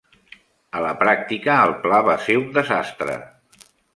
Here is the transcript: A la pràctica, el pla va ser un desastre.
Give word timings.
A 0.77 0.79
la 0.85 0.93
pràctica, 1.01 1.59
el 1.67 1.75
pla 1.85 2.01
va 2.09 2.17
ser 2.25 2.39
un 2.41 2.49
desastre. 2.57 3.21